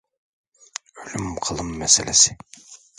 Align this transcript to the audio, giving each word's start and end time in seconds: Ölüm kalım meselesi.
Ölüm 1.07 1.35
kalım 1.35 1.73
meselesi. 1.77 2.37